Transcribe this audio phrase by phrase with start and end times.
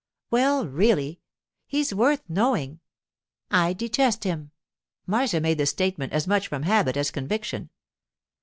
[0.31, 1.19] 'Well, really!
[1.67, 2.79] He's worth knowing.'
[3.51, 4.49] 'I detest him!'
[5.05, 7.69] Marcia made the statement as much from habit as conviction.